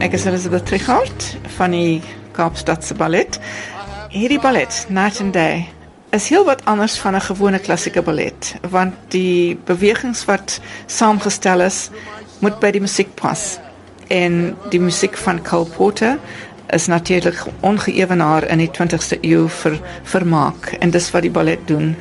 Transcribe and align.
Ek 0.00 0.12
is 0.12 0.24
Elizabeth 0.24 0.66
Trichard 0.66 1.26
van 1.56 1.70
die 1.70 2.02
Kaapstadse 2.32 2.94
Ballet. 2.94 3.38
Hierdie 4.10 4.40
ballet, 4.40 4.86
Night 4.88 5.20
and 5.20 5.32
Day, 5.32 5.68
is 6.10 6.28
heel 6.28 6.44
wat 6.44 6.64
anders 6.64 6.98
van 6.98 7.14
'n 7.14 7.20
gewone 7.20 7.58
klassieke 7.58 8.02
ballet, 8.02 8.54
want 8.70 8.94
die 9.08 9.56
bewegings 9.64 10.24
wat 10.24 10.60
saamgestel 10.86 11.60
is, 11.60 11.90
moet 12.38 12.58
by 12.60 12.70
die 12.70 12.80
musiek 12.80 13.14
pas. 13.14 13.58
En 14.08 14.56
die 14.70 14.80
musiek 14.80 15.16
van 15.16 15.42
Cole 15.42 15.70
Porter 15.76 16.18
is 16.70 16.86
natuurlik 16.86 17.44
ongeëwenaar 17.60 18.48
in 18.48 18.58
die 18.58 18.70
20ste 18.70 19.18
eeu 19.20 19.48
vir 19.48 19.78
vermaak 20.02 20.76
en 20.80 20.90
dis 20.90 21.10
wat 21.10 21.22
die 21.22 21.30
ballet 21.30 21.66
doen. 21.68 21.96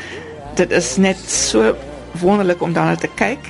Dit 0.56 0.72
is 0.72 0.98
net 0.98 1.18
so 1.30 1.76
wonderlik 2.20 2.62
om 2.62 2.74
daarna 2.74 2.96
te 2.96 3.10
kyk. 3.16 3.50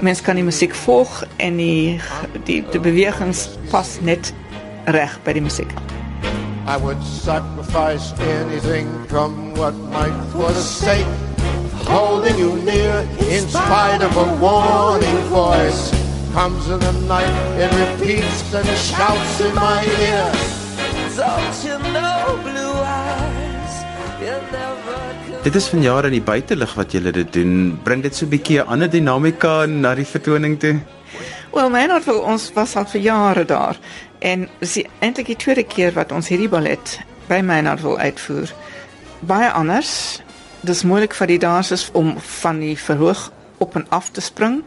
Mens 0.00 0.20
kan 0.20 0.36
die 0.36 0.44
musiek 0.44 0.74
volg 0.74 1.24
en 1.36 1.56
die 1.56 2.00
die, 2.44 2.62
die 2.70 2.80
bewegings 2.80 3.48
pas 3.70 3.96
net 4.00 4.32
reg 4.84 5.18
by 5.24 5.32
die 5.36 5.44
musiek. 5.44 5.72
I 6.68 6.76
would 6.76 7.02
sacrifice 7.02 8.12
anything, 8.20 8.88
come 9.08 9.54
what 9.54 9.74
might, 9.88 10.12
for 10.32 10.52
the 10.52 10.60
sake 10.60 11.06
of 11.06 11.86
holding 11.88 12.36
you 12.36 12.56
near, 12.62 13.08
in 13.30 13.48
spite 13.48 14.02
of 14.02 14.14
a 14.16 14.36
warning 14.36 15.16
voice. 15.32 15.90
Comes 16.34 16.68
in 16.68 16.78
the 16.78 16.92
night, 17.08 17.32
it 17.56 17.72
repeats 17.72 18.52
and 18.52 18.68
shouts 18.76 19.40
in 19.40 19.54
my 19.54 19.82
ear. 19.82 20.30
Don't 21.16 21.64
you 21.64 21.78
know, 21.90 22.38
blue 22.42 22.74
eyes, 22.84 23.74
you 24.20 24.36
never 24.52 24.74
could. 24.74 24.77
Dit 25.42 25.54
is 25.54 25.68
vanjaar 25.70 26.08
in 26.08 26.16
die 26.16 26.22
buitelug 26.22 26.72
wat 26.74 26.92
julle 26.92 27.12
dit 27.14 27.28
doen. 27.32 27.78
Bring 27.86 28.02
dit 28.02 28.14
so 28.14 28.26
'n 28.26 28.28
bietjie 28.28 28.58
'n 28.58 28.66
ander 28.66 28.90
dinamika 28.90 29.66
na 29.66 29.94
die 29.94 30.04
vertoning 30.04 30.58
toe. 30.58 30.80
Wel, 31.52 31.70
Maynard 31.70 32.04
wil 32.04 32.18
ons 32.20 32.52
was 32.54 32.76
al 32.76 32.84
vir 32.84 33.00
jare 33.00 33.44
daar 33.44 33.76
en 34.18 34.48
dis 34.58 34.82
eintlik 34.98 35.26
die 35.26 35.36
tweede 35.36 35.64
keer 35.64 35.92
wat 35.92 36.12
ons 36.12 36.28
hierdie 36.28 36.48
ballet 36.48 36.98
by 37.28 37.40
Maynard 37.40 37.80
wil 37.80 37.98
uitvoer. 37.98 38.52
Baie 39.20 39.50
anders. 39.50 40.22
Dis 40.60 40.82
moeilik 40.82 41.14
vir 41.14 41.26
die 41.26 41.38
dansers 41.38 41.88
om 41.92 42.18
van 42.18 42.58
die 42.58 42.78
verhoog 42.78 43.30
op 43.58 43.76
en 43.76 43.86
af 43.88 44.10
te 44.10 44.20
spring. 44.20 44.64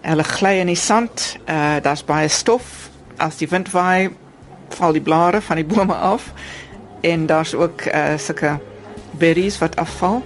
Hulle 0.00 0.24
gly 0.24 0.58
in 0.60 0.66
die 0.66 0.80
sand. 0.80 1.36
Uh 1.48 1.76
daar's 1.82 2.04
baie 2.04 2.28
stof. 2.28 2.88
As 3.16 3.36
die 3.36 3.48
wind 3.48 3.70
waai, 3.70 4.10
val 4.68 4.92
die 4.92 5.02
blare 5.02 5.40
van 5.40 5.56
die 5.56 5.64
bome 5.64 5.94
af. 5.94 6.32
En 7.00 7.26
daar's 7.26 7.54
ook 7.54 7.84
uh 7.86 8.16
sulke 8.16 8.58
berries 9.18 9.58
wat 9.58 9.76
afval. 9.76 10.22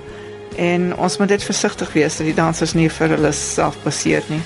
En 0.56 0.96
ons 0.96 1.18
moet 1.18 1.28
dit 1.28 1.42
versigtig 1.42 1.92
wees 1.92 2.16
dat 2.16 2.26
die 2.26 2.34
dansers 2.34 2.74
nie 2.74 2.90
vir 2.90 3.14
hulle 3.16 3.32
self 3.32 3.78
passeer 3.84 4.26
nie. 4.28 4.42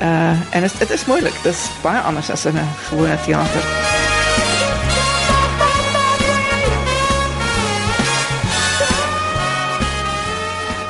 Uh 0.00 0.36
en 0.52 0.66
dit 0.66 0.78
dit 0.78 0.90
is 0.90 1.06
moeilik. 1.06 1.34
Dis 1.42 1.68
baie 1.82 2.00
anders 2.00 2.30
as 2.30 2.44
in 2.44 2.58
'n 2.58 2.68
gewone 2.88 3.18
teater. 3.24 3.64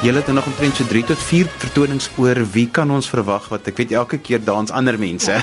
Julle 0.03 0.19
het 0.19 0.29
er 0.29 0.35
nog 0.35 0.47
omtrent 0.47 0.77
so 0.77 0.85
3 0.87 1.05
tot 1.05 1.19
4 1.19 1.47
vertonings 1.57 2.11
oor. 2.17 2.51
Wie 2.51 2.69
kan 2.71 2.91
ons 2.91 3.09
verwag 3.09 3.49
wat 3.49 3.67
ek 3.67 3.77
weet 3.77 3.93
elke 3.93 4.19
keer 4.19 4.45
dans 4.45 4.71
ander 4.71 4.99
mense. 4.99 5.35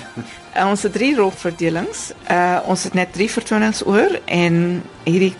Uh, 0.55 0.69
ons 0.69 0.85
het 0.87 0.93
drie 0.95 1.15
rolverdelings. 1.15 2.13
Uh 2.31 2.59
ons 2.63 2.83
het 2.83 2.93
net 2.93 3.11
drie 3.13 3.27
vertonings 3.31 3.83
oor 3.85 4.15
en 4.25 4.83
hierdie 5.03 5.33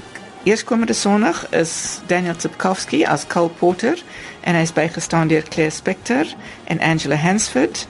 eerskomende 0.45 0.94
Sondag 0.94 1.50
is 1.50 2.00
Daniel 2.07 2.35
Tsipkowski 2.35 3.06
as 3.06 3.28
Cole 3.28 3.50
Porter 3.50 3.97
en 4.41 4.53
hy 4.53 4.61
is 4.61 4.73
bygestaan 4.73 5.31
deur 5.31 5.44
Claire 5.50 5.73
Spector 5.73 6.29
en 6.69 6.81
Angela 6.85 7.17
Hansford. 7.17 7.88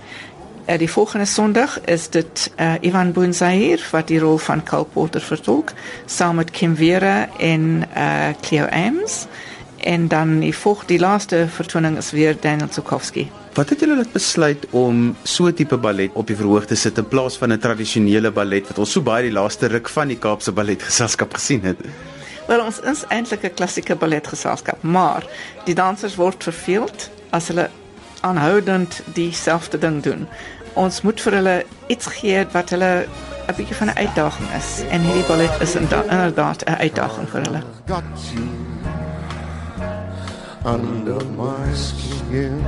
Uh, 0.64 0.78
die 0.80 0.88
volgende 0.90 1.26
Sondag 1.28 1.76
is 1.92 2.08
dit 2.10 2.46
uh, 2.56 2.78
Ivan 2.80 3.12
Boonzair 3.12 3.84
wat 3.92 4.08
die 4.08 4.22
rol 4.24 4.40
van 4.40 4.64
Cole 4.64 4.88
Porter 4.94 5.22
vertolk 5.22 5.74
saam 6.06 6.40
met 6.40 6.56
Kim 6.56 6.78
Vera 6.80 7.28
en 7.44 7.84
uh, 7.92 8.32
Cleo 8.42 8.72
Ames. 8.72 9.26
En 9.84 10.08
dan 10.08 10.40
die 10.40 10.56
volgende 10.56 10.96
die 10.96 11.04
laaste 11.04 11.46
vertoning 11.52 12.00
is 12.00 12.16
weer 12.16 12.40
Daniel 12.40 12.72
Tsipkowski. 12.72 13.28
Wat 13.54 13.70
het 13.70 13.84
julle 13.84 14.00
laat 14.00 14.16
besluit 14.16 14.64
om 14.72 15.16
so 15.24 15.48
'n 15.48 15.54
tipe 15.54 15.78
ballet 15.78 16.12
op 16.14 16.28
die 16.28 16.36
verhoog 16.36 16.66
te 16.66 16.76
sit 16.76 16.98
in 16.98 17.08
plaas 17.08 17.38
van 17.38 17.52
'n 17.52 17.60
tradisionele 17.60 18.32
ballet 18.32 18.68
wat 18.68 18.80
ons 18.80 18.92
so 18.92 19.02
baie 19.02 19.24
die 19.24 19.36
laaste 19.36 19.68
ruk 19.68 19.90
van 19.90 20.08
die 20.08 20.18
Kaapse 20.18 20.52
balletgeselskap 20.52 21.34
gesien 21.34 21.62
het? 21.62 21.80
Wel 22.48 22.62
ons 22.62 22.80
is 22.80 23.04
eintlik 23.08 23.44
'n 23.44 23.54
klassieke 23.54 23.96
balletgeselskap, 23.96 24.82
maar 24.82 25.24
die 25.64 25.76
dansers 25.76 26.16
word 26.16 26.44
verveeld 26.44 27.10
as 27.30 27.48
hulle 27.48 27.70
aanhoudend 28.22 29.02
dieselfde 29.14 29.78
ding 29.78 30.04
doen. 30.04 30.28
Ons 30.74 31.02
moet 31.02 31.22
vir 31.22 31.34
hulle 31.34 31.66
iets 31.88 32.06
gee 32.06 32.46
wat 32.52 32.70
hulle 32.70 33.08
'n 33.48 33.56
bietjie 33.56 33.76
van 33.76 33.88
'n 33.88 33.98
uitdaging 33.98 34.50
is 34.58 34.82
en 34.90 35.02
hierdie 35.02 35.28
ballet 35.28 35.62
is 35.62 35.76
inderdaad 35.76 36.64
'n 36.66 36.78
uitdaging 36.86 37.30
vir 37.30 37.42
hulle. 37.42 37.62
Under 40.66 41.26
my 41.38 41.76
skin. 41.76 42.64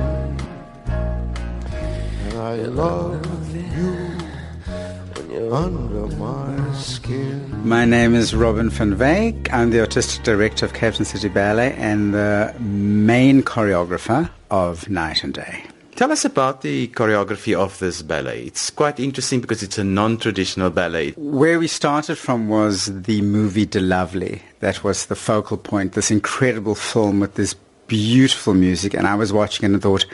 Under 5.30 6.06
my 6.16 6.72
skin. 6.72 7.68
My 7.68 7.84
name 7.84 8.14
is 8.14 8.34
Robin 8.34 8.70
van 8.70 8.96
Wyk. 8.96 9.52
I'm 9.52 9.68
the 9.68 9.80
artistic 9.80 10.24
director 10.24 10.64
of 10.64 10.72
Cape 10.72 10.94
Town 10.94 11.04
City 11.04 11.28
Ballet 11.28 11.74
and 11.74 12.14
the 12.14 12.54
main 12.58 13.42
choreographer 13.42 14.30
of 14.50 14.88
Night 14.88 15.22
and 15.22 15.34
Day. 15.34 15.64
Tell 15.96 16.12
us 16.12 16.24
about 16.24 16.62
the 16.62 16.88
choreography 16.88 17.54
of 17.54 17.78
this 17.78 18.00
ballet. 18.00 18.44
It's 18.44 18.70
quite 18.70 18.98
interesting 18.98 19.42
because 19.42 19.62
it's 19.62 19.76
a 19.76 19.84
non-traditional 19.84 20.70
ballet. 20.70 21.10
Where 21.18 21.58
we 21.58 21.66
started 21.66 22.16
from 22.16 22.48
was 22.48 22.86
the 22.86 23.20
movie 23.20 23.66
De 23.66 23.80
Lovely. 23.80 24.40
That 24.60 24.82
was 24.82 25.06
the 25.06 25.16
focal 25.16 25.58
point, 25.58 25.92
this 25.92 26.10
incredible 26.10 26.74
film 26.74 27.20
with 27.20 27.34
this 27.34 27.54
beautiful 27.86 28.54
music. 28.54 28.94
And 28.94 29.06
I 29.06 29.14
was 29.14 29.30
watching 29.30 29.68
it 29.68 29.74
and 29.74 29.82
thought, 29.82 30.06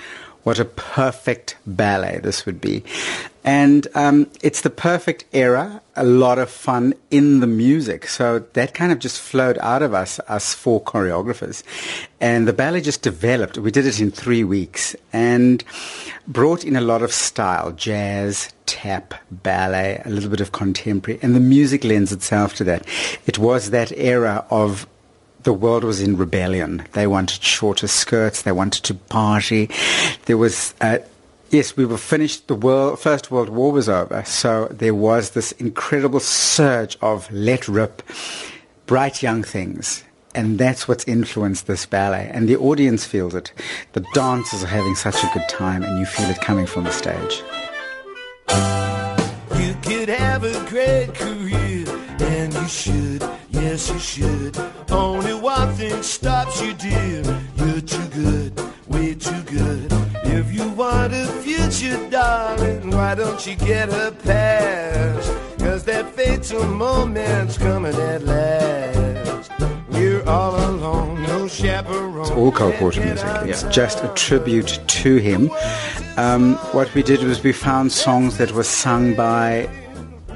what 0.42 0.58
a 0.58 0.64
perfect 0.64 1.56
ballet 1.66 2.18
this 2.18 2.46
would 2.46 2.60
be. 2.60 2.82
And 3.44 3.86
um, 3.94 4.30
it's 4.40 4.62
the 4.62 4.70
perfect 4.70 5.26
era, 5.32 5.82
a 5.94 6.04
lot 6.04 6.38
of 6.38 6.50
fun 6.50 6.94
in 7.10 7.40
the 7.40 7.46
music. 7.46 8.08
So 8.08 8.38
that 8.54 8.72
kind 8.72 8.90
of 8.90 8.98
just 8.98 9.20
flowed 9.20 9.58
out 9.58 9.82
of 9.82 9.92
us, 9.92 10.18
us 10.20 10.54
four 10.54 10.82
choreographers. 10.82 11.62
And 12.20 12.48
the 12.48 12.54
ballet 12.54 12.80
just 12.80 13.02
developed. 13.02 13.58
We 13.58 13.70
did 13.70 13.86
it 13.86 14.00
in 14.00 14.10
three 14.10 14.44
weeks 14.44 14.96
and 15.12 15.62
brought 16.26 16.64
in 16.64 16.74
a 16.74 16.80
lot 16.80 17.02
of 17.02 17.12
style, 17.12 17.72
jazz, 17.72 18.50
tap, 18.64 19.14
ballet, 19.30 20.00
a 20.06 20.08
little 20.08 20.30
bit 20.30 20.40
of 20.40 20.52
contemporary. 20.52 21.20
And 21.22 21.34
the 21.34 21.40
music 21.40 21.84
lends 21.84 22.12
itself 22.12 22.54
to 22.56 22.64
that. 22.64 22.86
It 23.26 23.38
was 23.38 23.70
that 23.70 23.92
era 23.92 24.46
of 24.50 24.86
the 25.42 25.52
world 25.52 25.84
was 25.84 26.00
in 26.00 26.16
rebellion. 26.16 26.86
They 26.92 27.06
wanted 27.06 27.42
shorter 27.42 27.86
skirts. 27.86 28.40
They 28.40 28.52
wanted 28.52 28.84
to 28.84 28.94
party. 28.94 29.68
There 30.24 30.38
was, 30.38 30.72
uh, 30.80 30.98
yes, 31.54 31.76
we 31.76 31.84
were 31.84 31.98
finished. 31.98 32.48
The 32.48 32.56
world, 32.56 32.98
First 32.98 33.30
World 33.30 33.48
War 33.48 33.70
was 33.70 33.88
over. 33.88 34.24
So 34.24 34.66
there 34.72 34.94
was 34.94 35.30
this 35.30 35.52
incredible 35.52 36.20
surge 36.20 36.98
of 37.00 37.30
let 37.32 37.68
rip, 37.68 38.02
bright 38.86 39.22
young 39.22 39.44
things. 39.44 40.02
And 40.34 40.58
that's 40.58 40.88
what's 40.88 41.04
influenced 41.04 41.68
this 41.68 41.86
ballet. 41.86 42.28
And 42.34 42.48
the 42.48 42.56
audience 42.56 43.04
feels 43.04 43.36
it. 43.36 43.52
The 43.92 44.04
dancers 44.14 44.64
are 44.64 44.66
having 44.66 44.96
such 44.96 45.22
a 45.22 45.30
good 45.32 45.48
time, 45.48 45.84
and 45.84 46.00
you 46.00 46.06
feel 46.06 46.28
it 46.28 46.40
coming 46.40 46.66
from 46.66 46.84
the 46.84 46.90
stage. 46.90 47.42
You 49.62 49.74
could 49.82 50.08
have 50.08 50.42
a 50.42 50.68
great 50.68 51.14
career, 51.14 51.86
and 52.18 52.52
you 52.52 52.66
should, 52.66 53.22
yes, 53.50 53.90
you 53.90 53.98
should. 54.00 54.58
Only 54.90 55.34
one 55.34 55.72
thing 55.74 56.02
stops 56.02 56.60
you, 56.60 56.74
dear. 56.74 57.22
You're 57.56 57.80
too 57.80 58.08
good, 58.08 58.60
way 58.88 59.14
too 59.14 59.42
good. 59.42 59.83
You 61.84 61.90
want 61.90 62.00
a 62.00 62.08
future, 62.08 62.10
darling, 62.10 62.90
why 62.92 63.14
don't 63.14 63.46
you 63.46 63.56
get 63.56 63.90
a 63.90 64.10
pass? 64.10 65.28
Cause 65.58 65.84
that 65.84 66.14
fatal 66.14 66.64
moment's 66.64 67.58
coming 67.58 67.94
at 67.94 68.22
last. 68.22 69.50
We're 69.90 70.24
all 70.24 70.56
alone, 70.70 71.22
no 71.24 71.46
chaperone. 71.46 72.22
It's 72.22 72.30
all 72.30 72.52
Cole 72.52 72.72
Porter 72.72 73.04
music. 73.04 73.26
It's 73.42 73.64
just 73.64 74.02
a 74.02 74.08
tribute 74.14 74.80
to 74.86 75.16
him. 75.18 75.50
Um, 76.16 76.54
what 76.72 76.92
we 76.94 77.02
did 77.02 77.22
was 77.22 77.42
we 77.42 77.52
found 77.52 77.92
songs 77.92 78.38
that 78.38 78.52
were 78.52 78.64
sung 78.64 79.14
by 79.14 79.68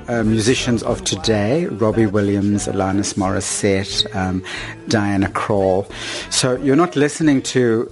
uh, 0.08 0.24
musicians 0.24 0.82
of 0.82 1.02
today, 1.04 1.64
Robbie 1.66 2.06
Williams, 2.06 2.66
Alanis 2.66 3.14
Morissette, 3.14 4.14
um, 4.14 4.44
Diana 4.88 5.28
Krall. 5.28 5.90
So 6.30 6.56
you're 6.56 6.76
not 6.76 6.94
listening 6.94 7.40
to 7.42 7.90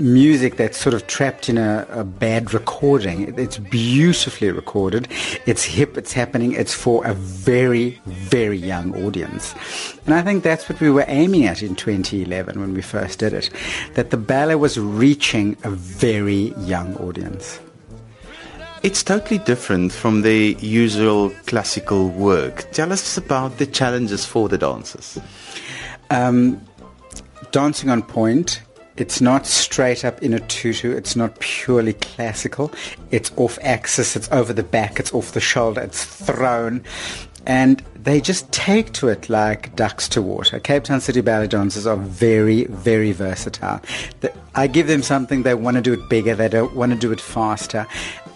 music 0.00 0.56
that's 0.56 0.78
sort 0.78 0.94
of 0.94 1.06
trapped 1.06 1.48
in 1.48 1.58
a, 1.58 1.86
a, 1.90 2.04
bad 2.04 2.52
recording. 2.52 3.38
It's 3.38 3.58
beautifully 3.58 4.50
recorded. 4.50 5.08
It's 5.46 5.64
hip. 5.64 5.96
It's 5.96 6.12
happening. 6.12 6.52
It's 6.52 6.74
for 6.74 7.04
a 7.06 7.14
very, 7.14 8.00
very 8.06 8.58
young 8.58 8.94
audience. 9.04 9.54
And 10.04 10.14
I 10.14 10.22
think 10.22 10.42
that's 10.42 10.68
what 10.68 10.80
we 10.80 10.90
were 10.90 11.04
aiming 11.08 11.46
at 11.46 11.62
in 11.62 11.74
2011 11.74 12.60
when 12.60 12.74
we 12.74 12.82
first 12.82 13.18
did 13.18 13.32
it. 13.32 13.50
That 13.94 14.10
the 14.10 14.16
ballet 14.16 14.56
was 14.56 14.78
reaching 14.78 15.56
a 15.64 15.70
very 15.70 16.54
young 16.58 16.96
audience. 16.96 17.60
It's 18.82 19.02
totally 19.02 19.38
different 19.38 19.92
from 19.92 20.22
the 20.22 20.56
usual 20.60 21.30
classical 21.46 22.08
work. 22.10 22.70
Tell 22.72 22.92
us 22.92 23.16
about 23.16 23.58
the 23.58 23.66
challenges 23.66 24.24
for 24.24 24.48
the 24.48 24.58
dancers. 24.58 25.18
Um, 26.10 26.60
dancing 27.50 27.90
on 27.90 28.02
point 28.02 28.60
it's 28.96 29.20
not 29.20 29.46
straight 29.46 30.04
up 30.04 30.22
in 30.22 30.32
a 30.32 30.40
tutu. 30.40 30.96
It's 30.96 31.16
not 31.16 31.38
purely 31.40 31.92
classical. 31.94 32.72
It's 33.10 33.30
off 33.36 33.58
axis. 33.62 34.16
It's 34.16 34.30
over 34.32 34.52
the 34.52 34.62
back. 34.62 34.98
It's 34.98 35.12
off 35.12 35.32
the 35.32 35.40
shoulder. 35.40 35.82
It's 35.82 36.04
thrown. 36.04 36.82
And 37.46 37.82
they 38.06 38.20
just 38.20 38.50
take 38.52 38.92
to 38.92 39.08
it 39.08 39.28
like 39.28 39.74
ducks 39.74 40.08
to 40.10 40.22
water. 40.22 40.60
Cape 40.60 40.84
Town 40.84 41.00
City 41.00 41.20
Ballet 41.20 41.48
dancers 41.48 41.88
are 41.88 41.96
very, 41.96 42.64
very 42.66 43.10
versatile. 43.10 43.80
I 44.54 44.68
give 44.68 44.86
them 44.86 45.02
something, 45.02 45.42
they 45.42 45.54
want 45.54 45.76
to 45.76 45.82
do 45.82 45.92
it 45.92 46.08
bigger, 46.08 46.36
they 46.36 46.48
don't 46.48 46.76
want 46.76 46.92
to 46.92 46.98
do 46.98 47.10
it 47.10 47.20
faster. 47.20 47.84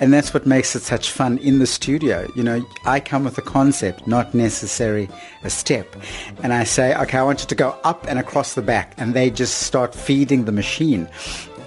And 0.00 0.12
that's 0.12 0.34
what 0.34 0.44
makes 0.44 0.75
it 0.75 0.82
such 0.82 1.12
fun 1.12 1.38
in 1.38 1.61
the 1.61 1.69
studio. 1.69 2.28
You 2.34 2.43
know, 2.43 2.67
I 2.84 2.99
come 2.99 3.22
with 3.22 3.38
a 3.38 3.43
concept, 3.43 4.08
not 4.08 4.34
necessarily 4.34 5.08
a 5.44 5.50
step. 5.50 5.94
And 6.43 6.52
I 6.52 6.64
say, 6.64 6.93
okay, 7.02 7.19
I 7.19 7.23
want 7.23 7.43
you 7.43 7.46
to 7.46 7.55
go 7.55 7.78
up 7.84 8.06
and 8.08 8.19
across 8.19 8.55
the 8.55 8.62
back. 8.62 8.94
And 8.96 9.14
they 9.14 9.31
just 9.31 9.58
start 9.58 9.94
feeding 9.94 10.46
the 10.46 10.52
machine. 10.52 11.08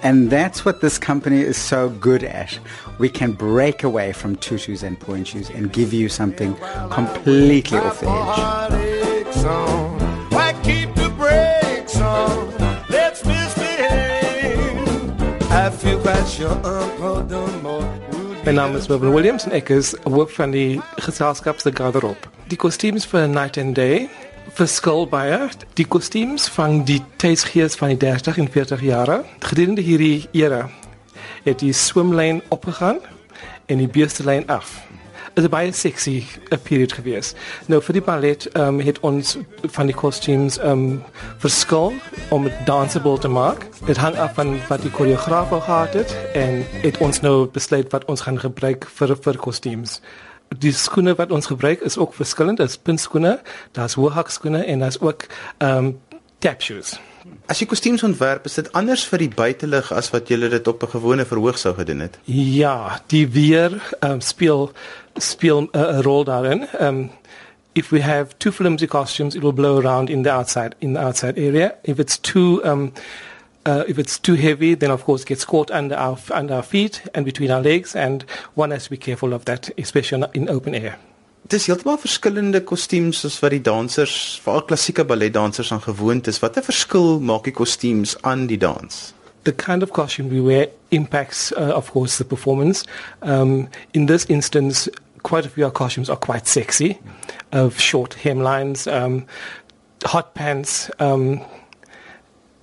And 0.04 0.28
that's 0.28 0.66
what 0.66 0.82
this 0.82 0.98
company 0.98 1.40
is 1.40 1.56
so 1.56 1.88
good 1.88 2.22
at. 2.24 2.58
We 2.98 3.08
can 3.08 3.32
break 3.32 3.82
away 3.82 4.12
from 4.12 4.36
tutus 4.36 4.82
and 4.82 5.00
pointes 5.00 5.48
and 5.48 5.72
give 5.72 5.94
you 5.94 6.10
something 6.10 6.54
completely 6.90 7.78
off 7.78 7.93
the 8.00 8.08
edge. 8.08 9.34
My 18.44 18.52
naam 18.52 18.74
is 18.76 18.86
Wilbur 18.86 19.10
Williams 19.10 19.44
en 19.44 19.52
ek 19.56 19.68
is 19.68 19.94
hoof 20.04 20.34
van 20.36 20.50
die 20.52 20.80
geselskap 21.00 21.60
se 21.60 21.70
garderobe. 21.72 22.28
Die 22.52 22.58
kostuums 22.60 23.06
vir 23.08 23.28
Night 23.28 23.56
and 23.58 23.74
Day 23.74 24.08
verskil 24.52 25.06
baie. 25.08 25.38
Die 25.78 25.86
kostuums 25.88 26.48
van 26.52 26.82
die 26.84 27.00
tydsgees 27.16 27.78
van 27.80 27.94
die 27.94 28.00
30 28.04 28.38
en 28.38 28.50
40 28.50 28.82
jare. 28.84 29.22
Gedurende 29.40 29.80
hierdie 29.80 30.28
era 30.32 30.68
het 31.44 31.64
die 31.64 31.72
swemlyn 31.72 32.42
opgegaan 32.48 33.00
en 33.66 33.80
die 33.80 33.88
beestelyn 33.88 34.44
af. 34.52 34.82
Dit 35.34 35.44
is 35.44 35.50
baie 35.50 35.72
sexy 35.72 36.24
'n 36.50 36.58
period 36.62 36.92
gewees. 36.92 37.34
Nou 37.66 37.82
vir 37.82 37.92
die 37.92 38.02
ballet 38.02 38.48
um, 38.56 38.80
het 38.80 39.00
ons 39.00 39.38
van 39.62 39.86
die 39.86 39.94
kostuums 39.94 40.58
um, 40.62 41.02
verskil 41.38 41.92
om 42.30 42.44
dit 42.44 42.66
danceable 42.66 43.18
te 43.18 43.28
maak. 43.28 43.66
Dit 43.86 43.96
hang 43.96 44.16
af 44.16 44.34
van 44.34 44.58
wat 44.68 44.82
die 44.82 44.90
koreograaf 44.90 45.48
gehad 45.48 45.92
het 45.92 46.16
en 46.34 46.64
het 46.82 46.98
ons 46.98 47.20
nou 47.20 47.48
besluit 47.50 47.90
wat 47.90 48.04
ons 48.04 48.20
gaan 48.20 48.38
gebruik 48.38 48.86
vir 48.94 49.16
vir 49.16 49.36
kostuums 49.36 50.00
die 50.58 50.72
skoene 50.72 51.14
wat 51.14 51.32
ons 51.32 51.46
gebruik 51.46 51.80
is 51.80 51.96
ook 51.98 52.14
verskillend. 52.14 52.58
Daar's 52.58 52.78
puntskoene, 52.78 53.40
daar's 53.72 53.94
hoëhakskoene 53.94 54.64
en 54.64 54.78
daar's 54.78 55.00
ook 55.00 55.26
ehm 55.58 55.76
um, 55.76 56.00
tap 56.38 56.62
shoes. 56.62 57.00
As 57.46 57.60
jy 57.60 57.66
kostuums 57.66 58.02
ontwerp, 58.04 58.44
is 58.48 58.58
dit 58.60 58.68
anders 58.76 59.04
vir 59.08 59.24
die 59.24 59.30
buitelug 59.32 59.90
as 59.96 60.10
wat 60.12 60.28
jy 60.28 60.36
dit 60.48 60.68
op 60.68 60.82
'n 60.82 60.92
gewone 60.96 61.24
verhoog 61.24 61.58
sou 61.58 61.74
gedoen 61.74 62.00
het? 62.00 62.18
Ja, 62.24 63.00
die 63.06 63.28
weer 63.28 63.80
um, 64.00 64.20
speel 64.20 64.72
speel 65.16 65.62
'n 65.62 65.68
uh, 65.72 66.00
rol 66.00 66.24
daarin. 66.24 66.66
Um, 66.80 67.10
if 67.74 67.90
we 67.90 68.00
have 68.00 68.38
too 68.38 68.52
flimsy 68.52 68.86
costumes, 68.86 69.34
it 69.34 69.42
will 69.42 69.52
blow 69.52 69.78
around 69.78 70.10
in 70.10 70.22
the 70.22 70.30
outside 70.30 70.74
in 70.80 70.92
the 70.94 71.00
outside 71.00 71.38
area. 71.38 71.74
If 71.82 71.98
it's 71.98 72.18
too 72.18 72.60
um 72.64 72.92
uh, 73.66 73.84
if 73.88 73.98
it's 73.98 74.18
too 74.18 74.34
heavy, 74.34 74.74
then 74.74 74.90
of 74.90 75.04
course 75.04 75.22
it 75.22 75.28
gets 75.28 75.44
caught 75.44 75.70
under 75.70 75.96
our 75.96 76.18
under 76.30 76.54
our 76.54 76.62
feet 76.62 77.02
and 77.14 77.24
between 77.24 77.50
our 77.50 77.62
legs, 77.62 77.96
and 77.96 78.24
one 78.54 78.70
has 78.70 78.84
to 78.84 78.90
be 78.90 78.96
careful 78.96 79.32
of 79.32 79.44
that, 79.44 79.70
especially 79.78 80.26
in 80.32 80.48
open 80.48 80.74
air. 80.74 80.98
Dis 81.52 81.66
heeltemal 81.68 81.98
verskillende 82.00 82.62
kostuums 82.64 83.18
soos 83.20 83.34
wat 83.42 83.52
die 83.52 83.60
dansers, 83.60 84.14
veral 84.40 84.62
klassieke 84.64 85.04
balletdansers 85.04 85.74
aan 85.74 85.82
gewoond 85.84 86.30
is. 86.30 86.38
Watter 86.40 86.64
verskil 86.64 87.18
maak 87.20 87.44
die 87.44 87.52
kostuums 87.52 88.14
aan 88.24 88.46
die 88.48 88.56
dans? 88.56 89.12
The 89.44 89.52
kind 89.52 89.84
of 89.84 89.92
costume 89.92 90.30
we 90.32 90.40
wear 90.40 90.70
impacts, 90.88 91.52
uh, 91.52 91.76
of 91.76 91.90
course, 91.92 92.16
the 92.16 92.24
performance. 92.24 92.86
Um, 93.20 93.68
in 93.92 94.06
this 94.06 94.24
instance, 94.24 94.88
quite 95.22 95.44
a 95.44 95.50
few 95.50 95.66
of 95.66 95.72
our 95.72 95.76
costumes 95.76 96.08
are 96.08 96.16
quite 96.16 96.48
sexy, 96.48 96.98
of 97.52 97.78
short 97.78 98.16
hemlines, 98.24 98.86
um, 98.90 99.26
hot 100.06 100.32
pants. 100.32 100.90
Um, 100.98 101.42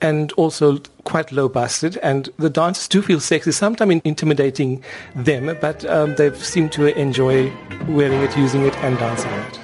and 0.01 0.31
also 0.33 0.79
quite 1.03 1.31
low 1.31 1.47
busted. 1.47 1.97
And 1.97 2.29
the 2.37 2.49
dancers 2.49 2.87
do 2.87 3.01
feel 3.01 3.19
sexy, 3.19 3.51
sometimes 3.51 4.01
intimidating 4.03 4.83
them, 5.15 5.57
but 5.61 5.85
um, 5.85 6.15
they 6.15 6.33
seem 6.35 6.69
to 6.69 6.87
enjoy 6.99 7.51
wearing 7.87 8.21
it, 8.21 8.35
using 8.37 8.65
it, 8.65 8.75
and 8.77 8.97
dancing 8.97 9.31
it. 9.31 9.59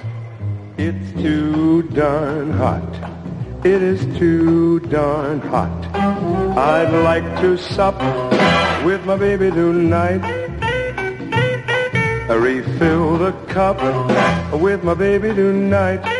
It's 0.78 1.12
too 1.20 1.82
darn 1.82 2.52
hot. 2.52 3.18
It 3.64 3.82
is 3.82 4.00
too 4.18 4.78
darn 4.80 5.40
hot. 5.40 5.68
I'd 6.56 6.92
like 7.02 7.24
to 7.40 7.56
sup 7.58 7.98
with 8.84 9.04
my 9.04 9.16
baby 9.16 9.50
tonight. 9.50 10.22
I 12.30 12.34
Refill 12.34 13.18
the 13.18 13.32
cup 13.48 13.80
with 14.60 14.84
my 14.84 14.94
baby 14.94 15.34
tonight. 15.34 16.17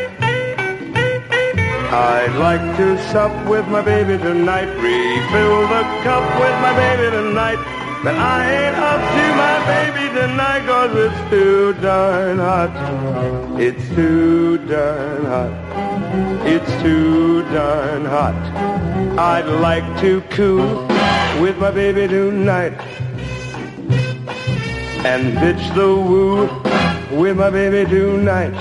I'd 1.90 2.36
like 2.36 2.76
to 2.76 2.98
sup 3.10 3.32
with 3.48 3.66
my 3.68 3.80
baby 3.80 4.18
tonight. 4.18 4.68
Refill 4.76 5.60
the 5.68 5.82
cup 6.04 6.22
with 6.38 6.56
my 6.60 6.74
baby 6.76 7.10
tonight. 7.10 7.56
But 8.04 8.14
I 8.14 8.44
ain't 8.44 8.76
up 8.76 9.00
to 9.16 9.24
my 9.42 9.56
baby 9.72 10.08
tonight 10.14 10.66
cause 10.66 10.94
it's 10.94 11.30
too 11.30 11.72
darn 11.80 12.38
hot. 12.38 13.58
It's 13.58 13.88
too 13.94 14.58
darn 14.66 15.24
hot. 15.24 16.46
It's 16.46 16.70
too 16.82 17.42
darn 17.54 18.04
hot. 18.04 18.36
I'd 19.18 19.46
like 19.46 19.98
to 20.02 20.20
coo 20.28 20.86
with 21.40 21.56
my 21.56 21.70
baby 21.70 22.06
tonight. 22.06 22.78
And 25.06 25.38
bitch 25.38 25.74
the 25.74 25.88
woo 25.88 26.48
with 27.18 27.38
my 27.38 27.48
baby 27.48 27.88
tonight. 27.88 28.52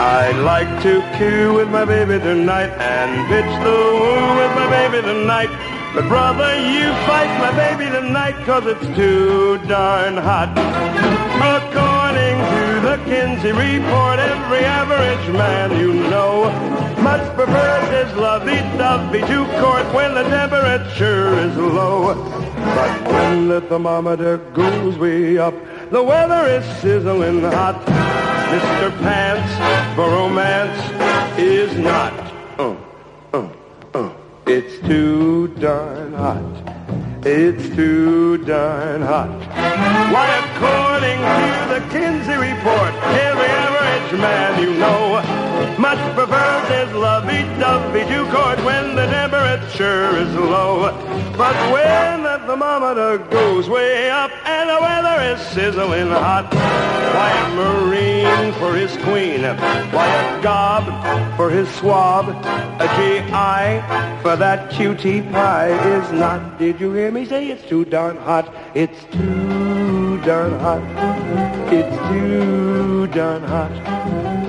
I'd 0.00 0.40
like 0.44 0.82
to 0.82 1.02
coo 1.18 1.52
with 1.56 1.68
my 1.68 1.84
baby 1.84 2.18
tonight 2.18 2.70
and 2.80 3.28
bitch 3.28 3.52
the 3.62 3.70
woo 3.70 4.38
with 4.40 4.52
my 4.56 4.66
baby 4.70 5.02
tonight. 5.06 5.50
But 5.92 6.08
brother, 6.08 6.56
you 6.56 6.88
fight 7.04 7.28
my 7.38 7.52
baby 7.52 7.84
tonight 7.90 8.34
cause 8.46 8.64
it's 8.64 8.96
too 8.96 9.58
darn 9.68 10.16
hot. 10.16 10.56
According 11.36 12.36
to 12.48 12.80
the 12.80 12.96
Kinsey 13.04 13.52
report, 13.52 14.18
every 14.20 14.64
average 14.64 15.36
man 15.36 15.78
you 15.78 15.92
know 15.92 16.48
much 17.02 17.36
prefers 17.36 17.88
his 17.90 18.16
lovey-dovey 18.16 19.20
to 19.20 19.44
court 19.60 19.84
when 19.92 20.14
the 20.14 20.22
temperature 20.22 21.34
is 21.40 21.54
low. 21.58 22.14
But 22.56 23.12
when 23.12 23.48
the 23.48 23.60
thermometer 23.60 24.38
goes 24.54 24.96
way 24.96 25.36
up, 25.36 25.54
the 25.90 26.02
weather 26.02 26.46
is 26.46 26.64
sizzling 26.80 27.42
hot. 27.42 28.19
Mr. 28.50 28.90
Pants 28.98 29.94
for 29.94 30.10
romance 30.10 31.38
is 31.38 31.76
not. 31.78 32.12
Uh, 32.58 32.76
uh, 33.32 33.48
uh. 33.94 34.10
It's 34.44 34.80
too 34.88 35.46
darn 35.60 36.12
hot. 36.14 37.24
It's 37.24 37.68
too 37.76 38.38
darn 38.38 39.02
hot. 39.02 39.30
Why, 40.12 40.26
according 40.50 41.20
to 41.38 41.48
the 41.74 41.80
Kinsey 41.92 42.34
report, 42.34 42.92
every 43.28 43.46
average 43.46 44.20
man 44.20 44.60
you 44.60 44.74
know 44.74 45.49
Much 45.78 45.98
prefer 46.14 46.64
this 46.68 46.92
lovey-dovey 46.94 48.04
to 48.04 48.30
court 48.30 48.58
when 48.64 48.94
the 48.94 49.06
temperature 49.06 50.16
is 50.16 50.34
low. 50.34 50.92
But 51.36 51.56
when 51.72 52.22
the 52.22 52.38
thermometer 52.46 53.18
goes 53.18 53.68
way 53.68 54.10
up 54.10 54.30
and 54.44 54.68
the 54.68 54.78
weather 54.80 55.22
is 55.34 55.40
sizzling 55.48 56.08
hot, 56.08 56.52
why 56.52 57.30
a 57.30 57.48
Marine 57.54 58.52
for 58.54 58.74
his 58.74 58.96
queen, 59.04 59.42
why 59.92 60.06
a 60.06 60.42
gob 60.42 60.84
for 61.36 61.50
his 61.50 61.68
swab, 61.76 62.28
a 62.28 62.86
GI 62.96 64.22
for 64.22 64.36
that 64.36 64.70
cutie 64.70 65.22
pie 65.22 65.70
is 65.96 66.12
not. 66.12 66.58
Did 66.58 66.80
you 66.80 66.92
hear 66.92 67.10
me 67.10 67.24
say 67.24 67.48
it's 67.48 67.66
too 67.68 67.84
darn 67.84 68.16
hot? 68.16 68.52
It's 68.74 69.04
too 69.12 70.20
darn 70.22 70.58
hot. 70.60 70.82
It's 71.72 71.96
too 72.08 73.06
darn 73.08 73.42
hot. 73.42 74.39